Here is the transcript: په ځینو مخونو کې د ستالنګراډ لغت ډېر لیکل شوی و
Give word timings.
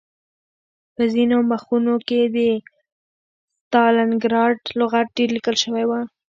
په 0.95 1.03
ځینو 1.13 1.37
مخونو 1.51 1.93
کې 2.07 2.19
د 2.35 2.37
ستالنګراډ 3.63 4.57
لغت 4.79 5.07
ډېر 5.17 5.29
لیکل 5.35 5.55
شوی 5.63 5.83
و 5.87 5.91